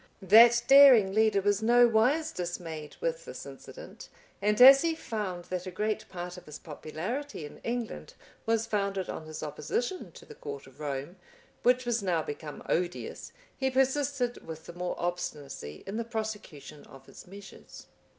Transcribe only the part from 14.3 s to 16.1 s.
with the more obstinacy in the